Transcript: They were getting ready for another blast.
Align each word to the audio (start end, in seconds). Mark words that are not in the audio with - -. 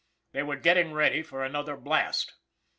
They 0.31 0.41
were 0.41 0.55
getting 0.55 0.93
ready 0.93 1.21
for 1.21 1.43
another 1.43 1.77
blast. 1.77 2.33